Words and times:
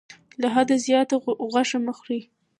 له 0.41 0.47
حده 0.55 0.75
زیاته 0.85 1.15
غوښه 1.53 1.77
مه 1.85 1.93
خورئ. 1.97 2.21